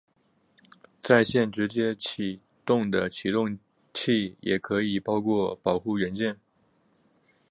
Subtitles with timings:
[0.99, 3.59] 在线直接起动的启动
[3.93, 6.39] 器也可以包括保护元件。